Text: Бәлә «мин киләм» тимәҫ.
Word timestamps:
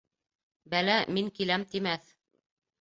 Бәлә 0.75 0.95
«мин 1.19 1.31
киләм» 1.37 1.69
тимәҫ. 1.77 2.13